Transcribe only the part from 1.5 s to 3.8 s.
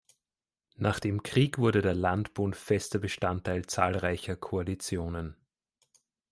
wurde der Landbund fester Bestandteil